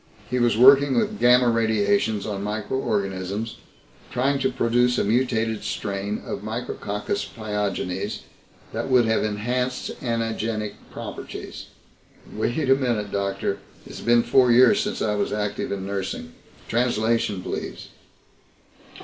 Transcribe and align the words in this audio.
"He 0.31 0.39
was 0.39 0.57
working 0.57 0.97
with 0.97 1.19
gamma 1.19 1.47
radiations 1.49 2.25
on 2.25 2.41
microorganisms, 2.41 3.57
trying 4.09 4.39
to 4.39 4.51
produce 4.51 4.97
a 4.97 5.03
mutated 5.03 5.63
strain 5.63 6.23
of 6.25 6.41
Micrococcus 6.41 7.23
pyogenes 7.23 8.21
that 8.73 8.89
would 8.89 9.05
have 9.05 9.23
enhanced 9.23 9.91
antigenic 10.01 10.73
properties." 10.89 11.67
"Wait 12.33 12.67
a 12.67 12.73
minute, 12.73 13.11
doctor. 13.11 13.59
It's 13.85 14.01
been 14.01 14.23
four 14.23 14.51
years 14.51 14.79
since 14.79 15.03
I 15.03 15.13
was 15.13 15.31
active 15.31 15.71
in 15.71 15.85
nursing. 15.85 16.31
Translation, 16.67 17.43
please." 17.43 17.89